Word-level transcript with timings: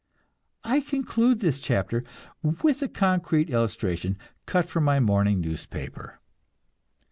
I 0.63 0.79
conclude 0.79 1.41
this 1.41 1.61
chapter 1.61 2.03
with 2.41 2.81
a 2.81 2.87
concrete 2.87 3.51
illustration, 3.51 4.17
cut 4.47 4.67
from 4.67 4.83
my 4.83 4.99
morning 4.99 5.39
newspaper. 5.41 6.19